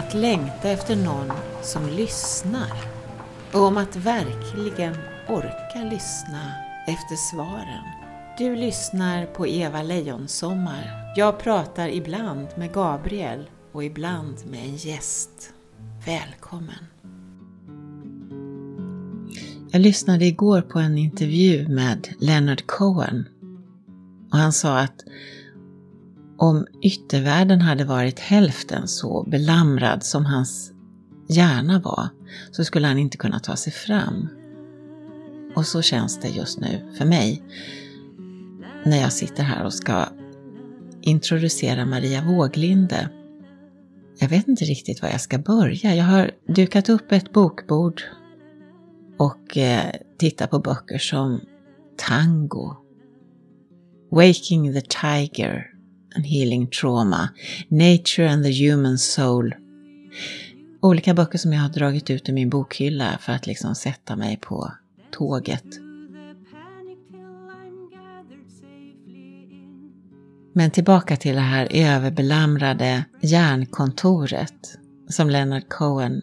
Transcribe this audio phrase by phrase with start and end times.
[0.00, 1.32] att längta efter någon
[1.62, 2.72] som lyssnar
[3.52, 4.96] och om att verkligen
[5.28, 6.52] orka lyssna
[6.86, 7.84] efter svaren.
[8.38, 11.12] Du lyssnar på Eva Lejonsommar.
[11.16, 15.52] Jag pratar ibland med Gabriel och ibland med en gäst.
[16.06, 16.84] Välkommen!
[19.72, 23.24] Jag lyssnade igår på en intervju med Leonard Cohen
[24.32, 25.04] och han sa att
[26.40, 30.72] om yttervärlden hade varit hälften så belamrad som hans
[31.28, 32.08] hjärna var
[32.50, 34.28] så skulle han inte kunna ta sig fram.
[35.56, 37.42] Och så känns det just nu för mig
[38.84, 40.06] när jag sitter här och ska
[41.00, 43.08] introducera Maria Våglinde.
[44.18, 45.94] Jag vet inte riktigt var jag ska börja.
[45.94, 48.02] Jag har dukat upp ett bokbord
[49.18, 51.40] och eh, tittat på böcker som
[51.96, 52.76] Tango,
[54.10, 55.79] Waking the Tiger
[56.14, 57.28] and Healing Trauma,
[57.68, 59.54] Nature and the Human Soul.
[60.82, 64.36] Olika böcker som jag har dragit ut ur min bokhylla för att liksom sätta mig
[64.36, 64.72] på
[65.12, 65.64] tåget.
[70.52, 76.22] Men tillbaka till det här överbelamrade hjärnkontoret som Leonard Cohen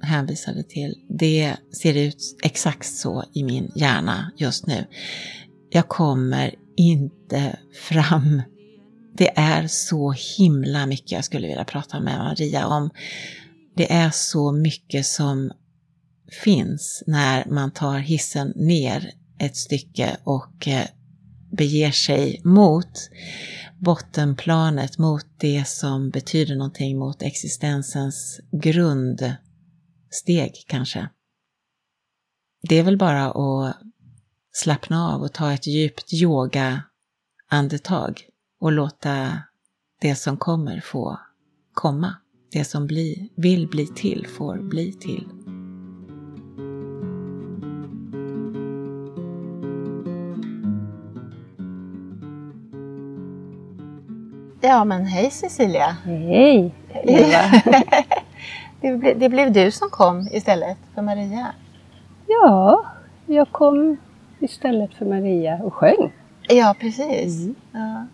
[0.00, 0.94] hänvisade till.
[1.08, 4.86] Det ser ut exakt så i min hjärna just nu.
[5.70, 8.42] Jag kommer inte fram.
[9.18, 12.90] Det är så himla mycket jag skulle vilja prata med Maria om.
[13.76, 15.52] Det är så mycket som
[16.44, 20.86] finns när man tar hissen ner ett stycke och eh,
[21.52, 23.10] beger sig mot
[23.78, 29.38] bottenplanet, mot det som betyder någonting, mot existensens grundsteg
[30.66, 31.08] kanske.
[32.68, 33.76] Det är väl bara att
[34.52, 38.24] slappna av och ta ett djupt yoga-andetag
[38.60, 39.42] och låta
[40.00, 41.18] det som kommer få
[41.74, 42.14] komma.
[42.52, 45.28] Det som bli, vill bli till får bli till.
[54.60, 55.96] Ja men hej Cecilia!
[56.04, 56.74] Hej
[57.04, 57.62] Eva!
[58.80, 61.46] det, ble, det blev du som kom istället för Maria.
[62.26, 62.84] Ja,
[63.26, 63.96] jag kom
[64.38, 66.12] istället för Maria och sjöng.
[66.48, 67.44] Ja precis.
[67.44, 67.54] Mm.
[67.72, 68.06] Ja.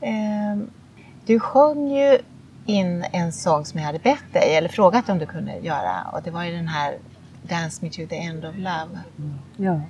[0.00, 0.70] Ehm,
[1.26, 2.18] du sjöng ju
[2.66, 6.22] in en sång som jag hade bett dig, eller frågat om du kunde göra och
[6.22, 6.98] det var ju den här
[7.42, 9.38] Dance Me To The End Of Love mm.
[9.56, 9.80] ja.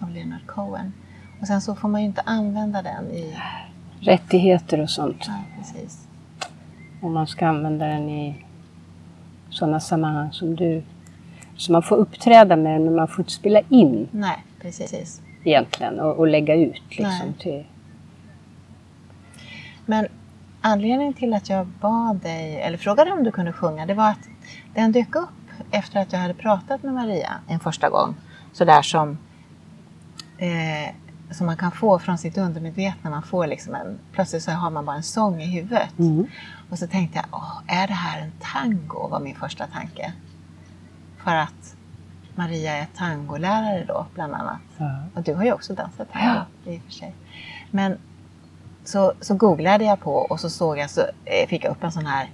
[0.00, 0.92] av Leonard Cohen.
[1.40, 3.36] Och sen så får man ju inte använda den i
[4.00, 5.24] rättigheter och sånt.
[5.26, 6.08] Ja, precis.
[7.02, 8.44] Om man ska använda den i
[9.50, 10.82] sådana sammanhang som du.
[11.56, 14.08] Så man får uppträda med den men man får inte spela in.
[14.10, 15.22] Nej, precis.
[15.44, 17.64] Egentligen och, och lägga ut liksom till...
[19.86, 20.08] Men
[20.60, 24.28] anledningen till att jag bad dig, eller frågade om du kunde sjunga, det var att
[24.74, 25.28] den dök upp
[25.70, 28.14] efter att jag hade pratat med Maria en första gång.
[28.52, 29.18] Sådär som
[30.38, 30.94] eh,
[31.30, 33.10] som man kan få från sitt undermedvetna.
[33.10, 35.98] Man får liksom en, plötsligt så har man bara en sång i huvudet.
[35.98, 36.26] Mm.
[36.70, 39.08] Och så tänkte jag, Åh, är det här en tango?
[39.08, 40.12] var min första tanke.
[41.16, 41.76] För att
[42.34, 44.60] Maria är tangolärare då, bland annat.
[44.76, 45.02] Ja.
[45.14, 46.72] Och du har ju också dansat tango ja.
[46.72, 47.14] i och för sig.
[47.70, 47.98] Men
[48.88, 51.92] så, så googlade jag på och så såg jag, så eh, fick jag upp en
[51.92, 52.30] sån här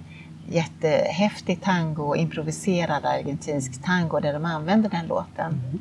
[0.47, 5.51] jättehäftig tango, improviserad argentinsk tango där de använder den låten.
[5.51, 5.79] Mm.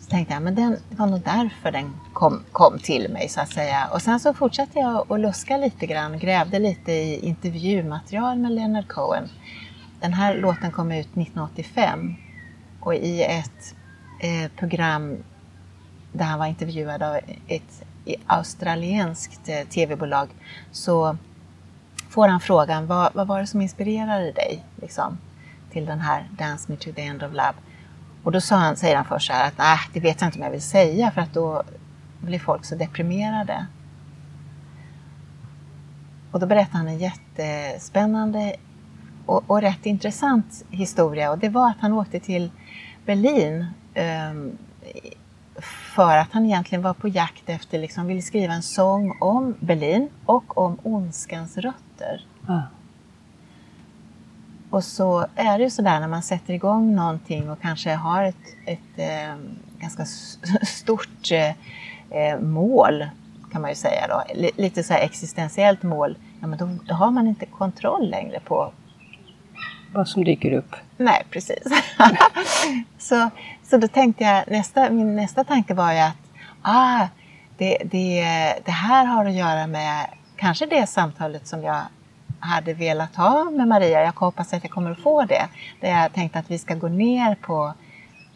[0.00, 3.40] Så tänkte jag, men den, det var nog därför den kom, kom till mig så
[3.40, 3.88] att säga.
[3.92, 8.88] Och sen så fortsatte jag att luska lite grann, grävde lite i intervjumaterial med Leonard
[8.88, 9.28] Cohen.
[10.00, 12.14] Den här låten kom ut 1985
[12.80, 13.74] och i ett
[14.20, 15.16] eh, program
[16.14, 17.84] där han var intervjuad av ett
[18.26, 20.28] australienskt eh, tv-bolag
[20.72, 21.16] så
[22.08, 25.18] får han frågan, vad, vad var det som inspirerade dig liksom,
[25.70, 27.54] till den här Dance Me To The End of Love?
[28.22, 30.38] Och då sa han, säger han först så här att nej, det vet jag inte
[30.38, 31.62] om jag vill säga för att då
[32.20, 33.66] blir folk så deprimerade.
[36.30, 38.56] Och då berättade han en jättespännande
[39.26, 42.50] och, och rätt intressant historia och det var att han åkte till
[43.06, 43.66] Berlin
[44.30, 44.58] um,
[45.60, 50.08] för att han egentligen var på jakt efter, liksom, ville skriva en sång om Berlin
[50.24, 52.26] och om ondskans rötter.
[52.46, 52.60] Ah.
[54.70, 58.56] Och så är det ju sådär när man sätter igång någonting och kanske har ett,
[58.66, 59.36] ett eh,
[59.78, 60.04] ganska
[60.66, 61.30] stort
[62.10, 63.06] eh, mål,
[63.52, 64.22] kan man ju säga då,
[64.56, 68.72] lite så existentiellt mål, ja, men då, då, har man inte kontroll längre på
[69.94, 70.76] vad som dyker upp.
[70.96, 71.62] Nej, precis.
[72.98, 73.30] så,
[73.62, 76.16] så då tänkte jag, nästa, min nästa tanke var ju att
[76.62, 77.06] ah,
[77.58, 78.24] det, det,
[78.64, 80.06] det här har att göra med
[80.36, 81.82] kanske det samtalet som jag
[82.40, 84.04] hade velat ha med Maria.
[84.04, 85.48] Jag hoppas att jag kommer att få det.
[85.80, 87.74] Där jag tänkte att vi ska gå ner på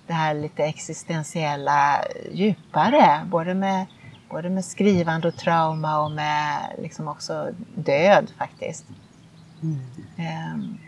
[0.06, 3.20] det här lite existentiella djupare.
[3.26, 3.87] Både med,
[4.31, 8.87] både med skrivande och trauma och med liksom också död faktiskt.
[9.62, 9.81] Mm.
[10.55, 10.78] Um,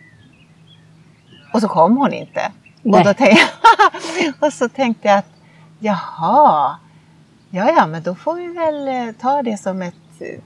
[1.52, 2.52] och så kom hon inte.
[2.84, 3.44] Och, då tänkte,
[4.46, 5.32] och så tänkte jag att
[5.78, 6.76] jaha,
[7.50, 9.94] ja ja men då får vi väl eh, ta det som ett,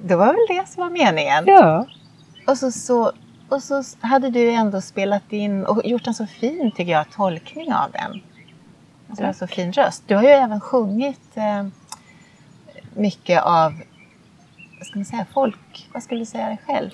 [0.03, 1.45] det var väl det som var meningen.
[1.47, 1.87] Ja.
[2.47, 3.13] Och så, så,
[3.49, 7.75] och så hade du ändå spelat in och gjort en så fin, tycker jag, tolkning
[7.75, 8.23] av den.
[9.09, 10.03] Alltså, du har så fin röst.
[10.07, 11.67] Du har ju även sjungit eh,
[12.95, 13.73] mycket av,
[14.79, 16.91] vad ska man säga, folk, vad skulle du säga dig själv?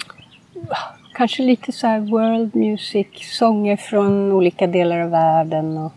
[1.14, 3.06] Kanske lite så här world music,
[3.38, 5.92] sånger från olika delar av världen och,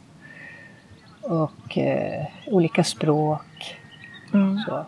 [1.21, 3.77] och eh, olika språk.
[4.33, 4.59] Mm.
[4.59, 4.85] Så.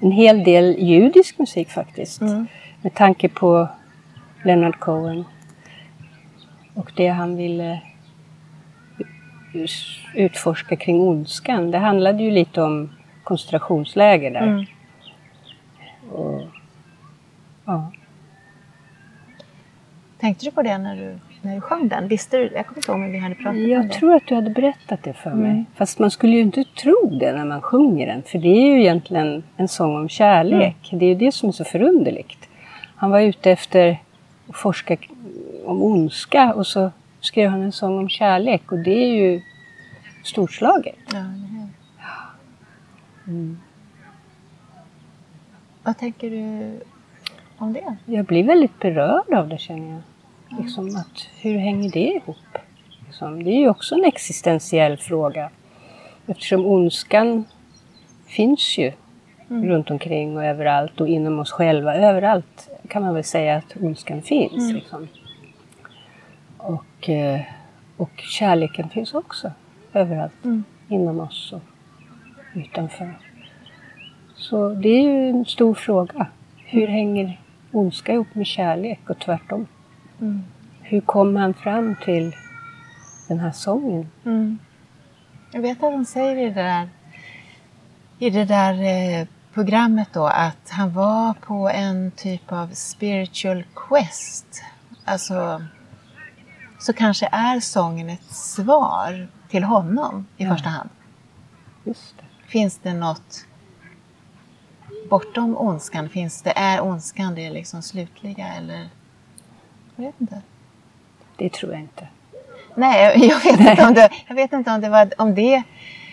[0.00, 2.20] En hel del judisk musik faktiskt.
[2.20, 2.46] Mm.
[2.82, 3.68] Med tanke på
[4.44, 5.24] Leonard Cohen
[6.74, 7.80] och det han ville
[10.14, 11.70] utforska kring ondskan.
[11.70, 12.90] Det handlade ju lite om
[13.24, 14.42] koncentrationsläger där.
[14.42, 14.64] Mm.
[16.12, 16.42] Och,
[20.22, 22.08] Tänkte du på det när du, när du sjöng den?
[22.08, 22.42] Visste du?
[22.54, 23.92] Jag kommer inte ihåg om vi hade pratat jag om det.
[23.92, 25.50] Jag tror att du hade berättat det för mig.
[25.50, 25.64] Mm.
[25.74, 28.22] Fast man skulle ju inte tro det när man sjunger den.
[28.22, 30.88] För det är ju egentligen en sång om kärlek.
[30.92, 30.98] Mm.
[30.98, 32.48] Det är ju det som är så förunderligt.
[32.96, 34.00] Han var ute efter
[34.48, 34.96] att forska
[35.64, 36.90] om ondska och så
[37.20, 39.40] skrev han en sång om kärlek och det är ju
[40.24, 40.98] storslaget.
[41.12, 41.24] Ja,
[43.26, 43.60] mm.
[45.82, 46.80] Vad tänker du
[47.58, 47.96] om det?
[48.04, 50.00] Jag blir väldigt berörd av det känner jag.
[50.58, 52.58] Liksom att, hur hänger det ihop?
[53.06, 55.50] Liksom, det är ju också en existentiell fråga.
[56.26, 57.44] Eftersom ondskan
[58.26, 58.92] finns ju
[59.50, 59.68] mm.
[59.68, 61.94] runt omkring och överallt och inom oss själva.
[61.94, 64.62] Överallt kan man väl säga att ondskan finns.
[64.62, 64.74] Mm.
[64.74, 65.08] Liksom.
[66.56, 67.40] Och, eh,
[67.96, 69.52] och kärleken finns också
[69.92, 70.64] överallt mm.
[70.88, 71.62] inom oss och
[72.54, 73.18] utanför.
[74.36, 76.26] Så det är ju en stor fråga.
[76.56, 77.40] Hur hänger
[77.72, 79.66] ondska ihop med kärlek och tvärtom?
[80.22, 80.42] Mm.
[80.80, 82.36] Hur kom han fram till
[83.28, 84.10] den här sången?
[84.24, 84.58] Mm.
[85.52, 86.88] Jag vet att han säger i det där,
[88.18, 94.62] i det där eh, programmet då att han var på en typ av spiritual quest.
[95.04, 95.64] Alltså,
[96.80, 100.50] så kanske är sången ett svar till honom i ja.
[100.50, 100.90] första hand.
[101.84, 102.24] Just det.
[102.46, 103.46] Finns det något
[105.10, 106.08] bortom ondskan?
[106.08, 108.88] Finns det, är ondskan det liksom slutliga eller?
[109.96, 110.42] Jag vet inte.
[111.36, 112.08] Det tror jag inte.
[112.74, 115.62] Nej, jag vet inte om det, jag vet inte om det var om det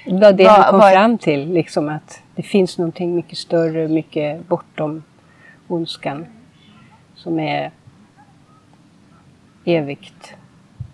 [0.05, 0.91] var det var, han kom var...
[0.91, 5.03] fram till, liksom att det finns någonting mycket större, mycket bortom
[5.67, 6.25] ondskan
[7.15, 7.71] som är
[9.65, 10.33] evigt.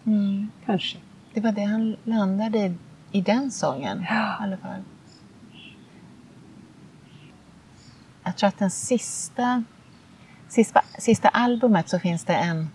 [0.05, 0.51] Mm.
[0.65, 0.97] Kanske.
[1.33, 2.73] Det var det han landade i,
[3.11, 4.15] i den sången ja.
[4.15, 4.81] i alla fall.
[8.23, 9.63] Jag tror att den sista,
[10.49, 12.69] sista, sista albumet så finns det en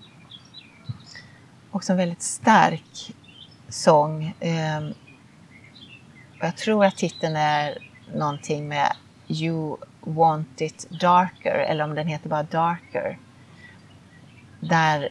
[1.70, 3.14] också en väldigt stark
[3.68, 4.34] sång.
[4.40, 4.80] Eh,
[6.40, 7.78] jag tror att titeln är
[8.14, 8.92] någonting med
[9.28, 13.18] You want it darker eller om den heter bara Darker.
[14.60, 15.08] Där,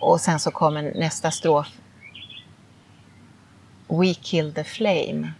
[0.00, 1.68] och sen så kommer nästa strof
[3.88, 5.32] We kill the flame.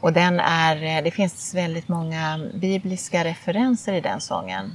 [0.00, 4.72] Och den är, eh, det finns väldigt många bibliska referenser i den sången.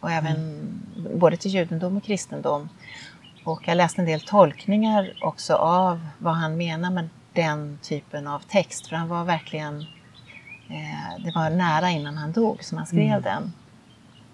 [0.00, 1.18] Och även mm.
[1.18, 2.68] både till judendom och kristendom.
[3.44, 8.38] Och jag läste en del tolkningar också av vad han menar med den typen av
[8.38, 8.86] text.
[8.86, 9.80] För han var verkligen,
[10.68, 13.22] eh, det var nära innan han dog som han skrev mm.
[13.22, 13.52] den.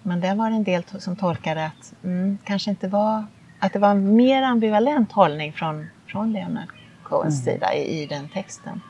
[0.02, 3.26] Men det var en del som tolkade att mm, kanske inte var,
[3.60, 6.68] att det var en mer ambivalent hållning från, från Leonard
[7.02, 7.54] Cohens mm.
[7.54, 8.80] sida i, i, den texten.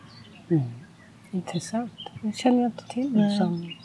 [0.50, 0.62] Mm.
[1.30, 1.92] Intressant.
[2.22, 3.36] Det känner jag inte till.
[3.38, 3.76] Som...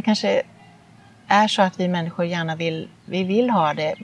[0.00, 0.42] Det kanske
[1.28, 3.94] är så att vi människor gärna vill, vi vill ha det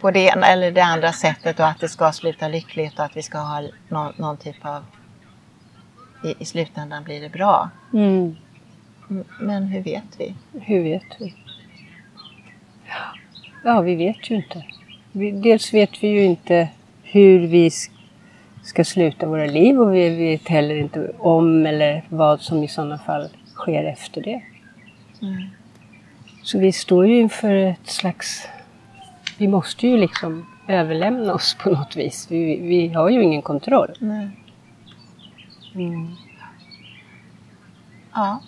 [0.00, 3.16] på det ena eller det andra sättet och att det ska sluta lyckligt och att
[3.16, 4.84] vi ska ha någon, någon typ av...
[6.24, 7.70] I, I, slutändan blir det bra.
[7.92, 8.36] Mm.
[9.40, 10.34] Men hur vet vi?
[10.52, 11.34] Hur vet vi?
[13.64, 14.64] Ja, vi vet ju inte.
[15.42, 16.68] dels vet vi ju inte
[17.02, 17.70] hur vi
[18.62, 22.98] ska sluta våra liv och vi vet heller inte om eller vad som i sådana
[22.98, 24.42] fall sker efter det.
[25.22, 25.42] Mm.
[26.42, 28.48] Så vi står ju inför ett slags
[29.38, 32.26] vi måste ju liksom överlämna oss på något vis.
[32.30, 33.92] Vi, vi har ju ingen kontroll.
[34.00, 34.30] Mm.
[38.14, 38.40] Ja.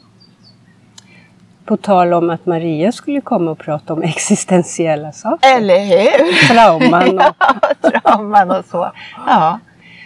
[1.64, 5.56] På tal om att Maria skulle komma och prata om existentiella saker.
[5.56, 6.48] Eller hur?
[6.48, 7.34] Trauman och...
[7.38, 7.60] ja,
[7.90, 8.92] trauman och så.
[9.26, 9.58] Ja.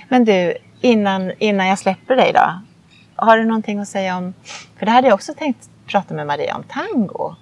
[0.08, 2.60] Men du, innan, innan jag släpper dig då.
[3.16, 4.34] Har du någonting att säga om,
[4.78, 7.34] för det hade jag också tänkt prata med Maria om, tango.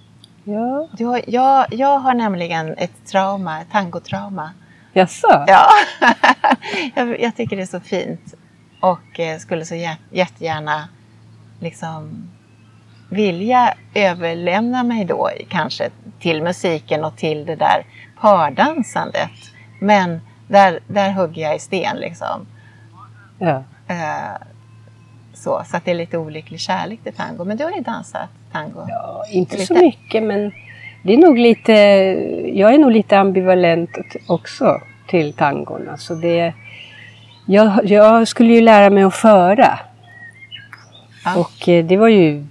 [0.45, 0.89] Ja.
[0.93, 4.51] Du jag, jag har nämligen ett trauma, ett tangotrauma.
[4.93, 5.45] Jaså?
[5.47, 5.67] Ja,
[6.95, 8.35] jag, jag tycker det är så fint
[8.81, 10.89] och eh, skulle så jä- jättegärna
[11.61, 12.31] liksom
[13.11, 15.91] vilja överlämna mig då kanske
[16.21, 17.87] till musiken och till det där
[18.21, 19.31] pardansandet.
[19.81, 22.47] Men där, där hugger jag i sten liksom.
[23.39, 23.63] Ja.
[23.89, 24.35] Eh,
[25.41, 27.45] så, så att det är lite olycklig kärlek till tango.
[27.45, 28.85] Men du har ju dansat tango.
[28.89, 29.85] ja, inte så Lite.
[29.85, 30.53] mycket men
[31.03, 31.73] det är nog lite,
[32.55, 33.91] jag är nog lite ambivalent
[34.27, 35.89] också till tangon.
[35.89, 36.53] Alltså det,
[37.47, 39.79] jag, jag skulle ju lära mig att föra.
[41.25, 41.37] Ja.
[41.37, 42.47] Och eh, det var ju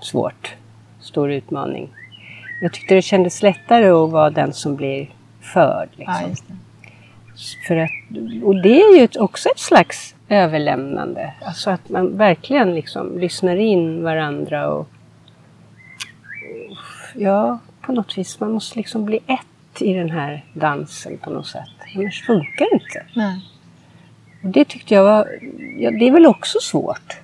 [0.00, 0.54] svårt.
[1.00, 1.88] Stor utmaning.
[2.60, 5.88] Jag tyckte det kändes lättare att vara den som blir förd.
[5.96, 6.34] Liksom.
[6.48, 6.54] Ja.
[7.66, 7.90] För att,
[8.42, 11.32] och det är ju också ett slags överlämnande.
[11.40, 14.88] Alltså att man verkligen liksom lyssnar in varandra och
[17.14, 18.40] ja, på något vis.
[18.40, 21.68] Man måste liksom bli ett i den här dansen på något sätt.
[21.96, 23.06] Annars funkar det inte.
[23.14, 23.40] Nej.
[24.42, 25.28] Och det tyckte jag var,
[25.78, 27.16] ja, det är väl också svårt.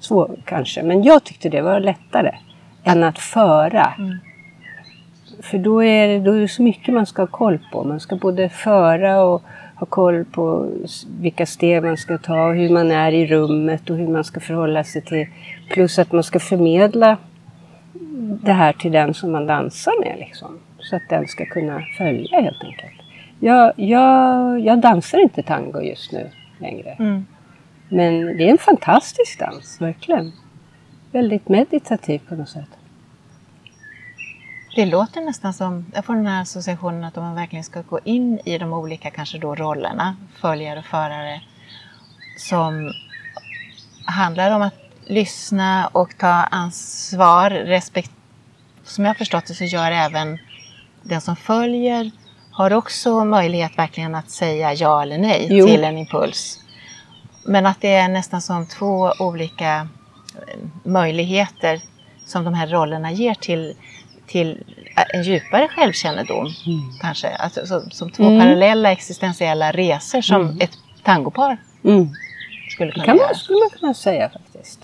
[0.00, 2.34] Svårt kanske, men jag tyckte det var lättare
[2.84, 3.94] än att föra.
[3.98, 4.18] Mm.
[5.42, 7.84] För då är, det, då är det så mycket man ska ha koll på.
[7.84, 9.42] Man ska både föra och
[9.74, 10.68] ha koll på
[11.20, 14.84] vilka steg man ska ta, hur man är i rummet och hur man ska förhålla
[14.84, 15.26] sig till.
[15.70, 17.16] Plus att man ska förmedla
[18.42, 20.18] det här till den som man dansar med.
[20.18, 22.92] Liksom, så att den ska kunna följa helt enkelt.
[23.40, 26.96] Jag, jag, jag dansar inte tango just nu längre.
[26.98, 27.26] Mm.
[27.88, 30.32] Men det är en fantastisk dans, verkligen.
[31.12, 32.68] Väldigt meditativ på något sätt.
[34.74, 38.00] Det låter nästan som, jag får den här associationen att om man verkligen ska gå
[38.04, 41.40] in i de olika kanske då rollerna, följare och förare,
[42.38, 42.92] som
[44.04, 44.74] handlar om att
[45.06, 47.50] lyssna och ta ansvar.
[47.50, 48.10] Respekt,
[48.84, 50.38] som jag förstått det så gör även
[51.02, 52.10] den som följer
[52.50, 55.66] har också möjlighet verkligen att säga ja eller nej Jo.
[55.66, 56.58] till en impuls.
[57.44, 61.80] Men att det är nästan som två olika eh, möjligheter
[62.26, 63.76] som de här rollerna ger till,
[64.32, 64.58] till
[65.14, 66.46] en djupare självkännedom.
[67.00, 67.28] Kanske.
[67.28, 68.40] Alltså, så, som två Mm.
[68.40, 72.08] parallella existentiella resor som ett tangopar Mm.
[72.70, 73.26] skulle Det kunna kan göra.
[73.26, 74.82] man, skulle man kunna säga faktiskt.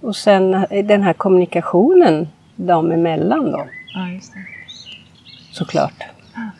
[0.00, 4.38] Och sen eh, den här kommunikationen dem emellan då, Ja, just det.
[5.52, 6.02] såklart.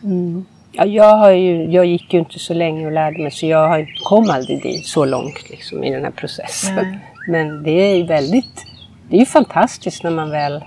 [0.03, 0.45] Mm.
[0.71, 3.67] Ja, jag, har ju, jag gick ju inte så länge och lärde mig så jag
[3.67, 6.75] har, kom aldrig dit så långt liksom, i den här processen.
[6.75, 6.99] Nej.
[7.27, 8.65] Men det är ju väldigt,
[9.09, 10.63] det är ju fantastiskt när man väl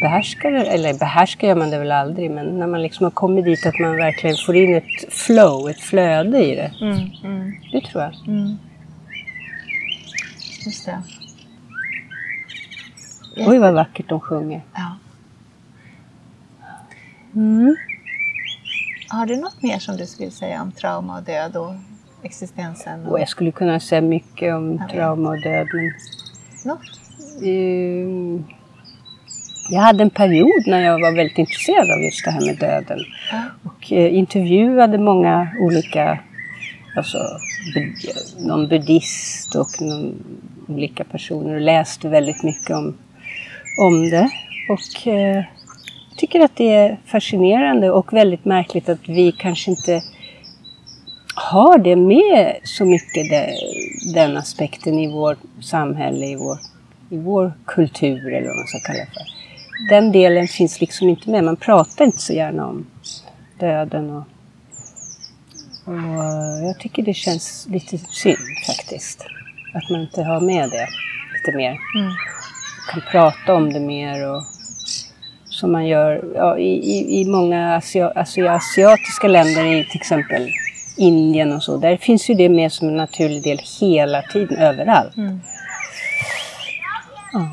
[0.00, 3.66] behärskar eller behärskar gör man det väl aldrig, men när man liksom har kommit dit
[3.66, 6.72] att man verkligen får in ett flow, ett flöde i det.
[6.80, 8.14] Mm, mm, Det tror jag.
[8.28, 8.56] mm.
[10.66, 11.02] Just det.
[13.36, 14.62] Oj vad vackert de sjunger.
[14.74, 14.96] Ja.
[17.34, 17.76] Mm.
[19.08, 21.74] Har du något mer som du skulle säga om trauma och död och
[22.22, 23.06] existensen?
[23.06, 25.66] Och Och jag skulle kunna säga mycket om trauma och död.
[25.72, 25.92] Men,
[26.64, 26.80] Något?
[27.44, 28.44] ehm,
[29.70, 32.98] jag hade en period när jag var väldigt intresserad av just det här med döden.
[33.64, 36.18] Och eh, intervjuade många olika,
[36.96, 37.18] alltså
[37.74, 40.14] bud- någon buddhist och någon,
[40.68, 42.96] olika personer och läste väldigt mycket om,
[43.80, 44.30] om det.
[44.68, 45.44] Och eh,
[46.10, 50.02] jag tycker att det är fascinerande och väldigt märkligt att vi kanske inte
[51.34, 53.50] har det med så mycket det,
[54.14, 56.58] den aspekten i vårt samhälle, i vår,
[57.10, 59.35] i vår kultur eller vad man ska kalla det för.
[59.90, 61.44] Den delen finns liksom inte med.
[61.44, 62.86] Man pratar inte så gärna om
[63.60, 64.24] döden och,
[65.84, 69.26] och jag tycker det känns lite synd faktiskt.
[69.74, 70.88] Att man inte har med det
[71.32, 71.70] lite mer.
[71.70, 72.12] Mm.
[72.92, 74.42] Kan prata om det mer och
[75.44, 80.50] som man gör ja, i, i, i många asia, alltså, asiatiska länder, i till exempel
[80.96, 81.76] Indien och så.
[81.76, 85.16] Där finns ju det med som en naturlig del hela tiden, överallt.
[85.16, 85.40] Mm.
[87.32, 87.48] Ja.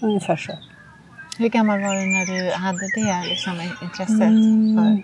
[0.00, 0.52] Ungefär så.
[1.38, 3.52] Hur gammal var du när du hade det liksom,
[3.82, 4.76] intresset Mm.
[4.76, 5.02] för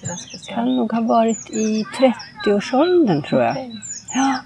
[0.00, 0.62] det där speciella?
[0.62, 1.84] Kan nog ha varit i
[2.44, 3.50] 30-årsåldern tror jag.
[3.52, 3.74] Okej.
[4.14, 4.40] Ja.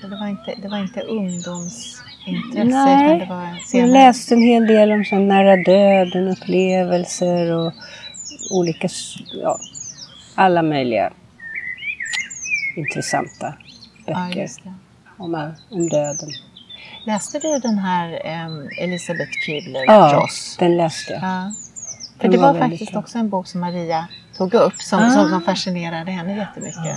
[0.00, 4.42] Så det var inte, det var inte ungdomsintresse Nej, utan det var Jag läste en
[4.42, 7.72] hel del om sån nära döden, upplevelser och
[8.50, 8.88] olika,
[9.42, 9.58] ja,
[10.34, 11.12] alla möjliga
[12.76, 13.54] intressanta
[14.06, 14.74] Ja, böcker det.
[15.16, 16.28] om, om döden.
[17.04, 18.08] Läste du den här
[18.46, 20.56] um, Elisabeth Kübler-Ross?
[20.60, 21.22] Ja, den läste jag.
[21.22, 21.52] Ja.
[22.16, 23.00] För Den det var var, väldigt faktiskt bra.
[23.00, 25.10] också en bok som Maria tog upp som, Ah.
[25.10, 26.96] som, som fascinerade henne jättemycket.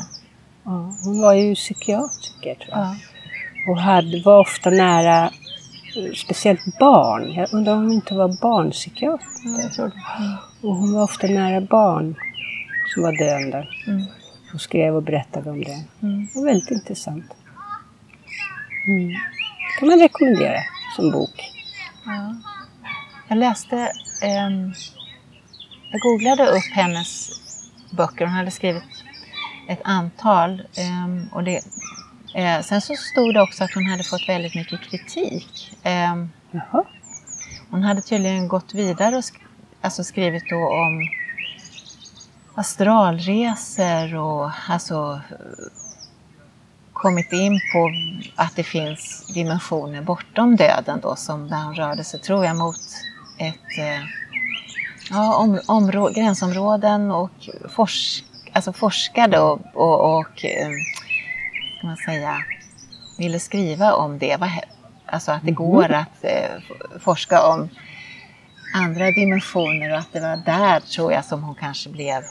[0.64, 2.80] Ja, hon var ju psykiatriker tror jag.
[2.80, 2.96] Ja.
[3.68, 7.34] Och hade, var ofta nära eh, speciellt barn.
[7.34, 9.26] Jag undrar om hon inte var barnpsykiater.
[9.46, 10.68] Ja, jag tror det.
[10.68, 12.16] Och hon var ofta nära barn
[12.94, 13.68] som var döende.
[13.88, 14.04] Mm.
[14.54, 15.84] Och skrev och berättade om det.
[16.02, 16.28] Mm.
[16.34, 17.26] Det var väldigt intressant.
[18.88, 19.10] Mm.
[19.82, 20.60] Kan man rekommendera
[20.96, 21.52] som bok.
[22.06, 22.36] Ja.
[23.28, 23.92] Jag läste,
[24.24, 24.74] ehm,
[25.92, 27.30] jag googlade upp hennes
[27.92, 28.26] böcker.
[28.26, 28.84] Hon hade skrivit
[29.68, 30.62] ett antal.
[30.78, 31.62] ehm, och det,
[32.36, 35.78] eh, sen så stod det också att hon hade fått väldigt mycket kritik.
[35.84, 36.30] Ehm,
[37.70, 39.42] hon hade tydligen gått vidare och sk-
[39.82, 41.10] alltså skrivit då om
[42.56, 45.38] astralresor och alltså eh,
[47.02, 47.92] kommit in på
[48.36, 52.76] att det finns dimensioner bortom döden då som där hon rörde sig, tror jag, mot
[53.40, 54.02] ett eh,
[55.10, 60.70] ja, om, områ- gränsområden och forsk, alltså forskade och, och, och eh,
[61.78, 62.38] ska man säga,
[63.18, 64.38] ville skriva om det.
[65.06, 66.62] Alltså att det går att eh,
[67.00, 67.70] forska om
[68.76, 72.24] andra dimensioner och att det var där tror jag som hon kanske blev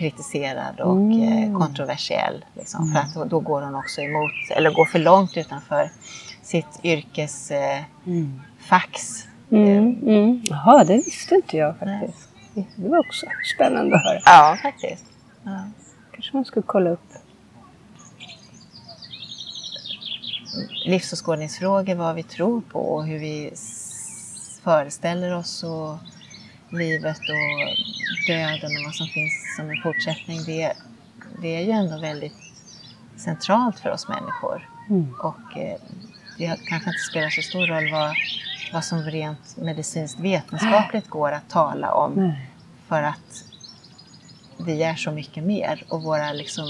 [0.00, 1.52] kritiserad och Mm.
[1.52, 2.44] eh, kontroversiell.
[2.54, 5.90] Liksom, För att då, då går hon också emot, eller går för långt utanför
[6.42, 8.40] sitt yrkes eh, Mm.
[9.50, 10.42] Mm, mm.
[10.44, 12.28] Jaha, det visste inte jag faktiskt.
[12.76, 14.20] Det var också spännande att höra.
[14.24, 15.04] Ja, faktiskt.
[15.42, 15.64] Ja.
[16.12, 17.00] kanske man skulle kolla upp.
[20.86, 23.52] livsåskådningsfrågor, vad vi tror på och hur vi
[24.64, 25.96] föreställer oss och
[26.78, 27.66] livet och
[28.26, 30.44] döden och vad som finns som en fortsättning.
[30.46, 30.72] Det,
[31.42, 32.36] det är ju ändå väldigt
[33.16, 34.68] centralt för oss människor.
[34.88, 35.14] Mm.
[35.20, 35.76] Och eh,
[36.38, 38.14] det kanske inte spelar så stor roll vad,
[38.72, 42.12] vad som rent medicinskt vetenskapligt går att tala om.
[42.12, 42.50] Nej.
[42.88, 43.44] För att
[44.66, 46.66] vi är så mycket mer och våra liksom,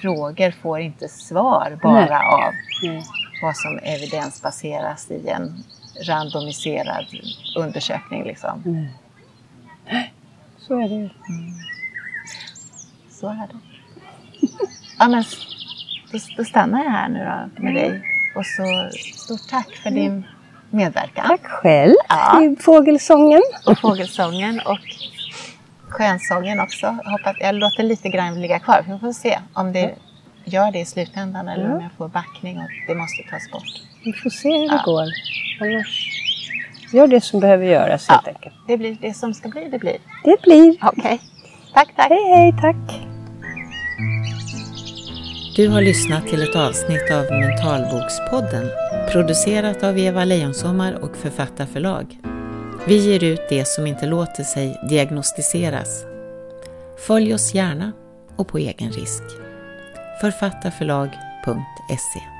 [0.00, 2.26] frågor får inte svar bara Nej.
[2.26, 3.04] av Nej.
[3.42, 5.64] vad som evidensbaseras i en
[6.06, 7.06] randomiserad
[7.56, 8.24] undersökning.
[8.24, 8.88] Liksom.
[10.72, 11.08] Så är det ju.
[13.10, 13.58] Så är det.
[14.98, 15.24] Ja, men,
[16.12, 18.02] då, då stannar jag här nu då med dig.
[18.36, 20.26] Och så stort tack för din
[20.70, 21.26] medverkan.
[21.28, 22.42] Tack själv Ja.
[22.42, 23.42] i fågelsången.
[23.66, 24.78] Och fågelsången och
[25.88, 26.98] skönsången också.
[27.04, 28.84] Jag, hoppas, jag låter lite grann ligga kvar.
[28.88, 29.94] Vi får se om det
[30.44, 33.82] gör det i slutändan eller om jag får backning och det måste tas bort.
[34.04, 34.82] Vi får se hur det Ja.
[34.84, 35.06] går.
[35.60, 36.21] Annars,
[36.92, 38.54] gör det som behöver göras helt enkelt.
[38.66, 39.96] Det blir det som ska bli, det blir.
[40.24, 40.76] Det blir.
[40.82, 41.20] Okej.
[41.74, 42.08] Tack, tack.
[42.08, 43.00] Hej, hej, tack.
[45.56, 48.70] Du har lyssnat till ett avsnitt av Mentalbokspodden,
[49.12, 52.18] producerat av Eva Lejonsommar och Författarförlag.
[52.86, 56.04] Vi ger ut det som inte låter sig diagnostiseras.
[57.06, 57.92] Följ oss gärna
[58.36, 59.22] och på egen risk.
[60.20, 62.31] Författarförlag.se